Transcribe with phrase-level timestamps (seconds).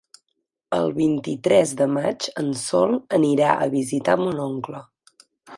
[0.77, 4.87] El vint-i-tres de maig en Sol anirà a visitar mon oncle.